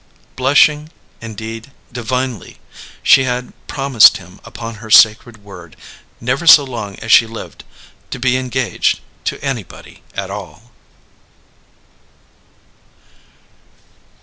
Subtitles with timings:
[0.35, 0.89] Blushing,
[1.21, 2.57] indeed divinely,
[3.03, 5.75] she had promised him upon her sacred word,
[6.19, 7.63] never so long as she lived,
[8.09, 10.71] to be engaged to anybody at all.